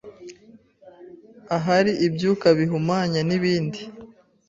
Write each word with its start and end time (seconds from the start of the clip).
ahari 1.57 1.91
ibyuka 2.07 2.47
bihumanya 2.57 3.21
n’ibindi, 3.29 3.81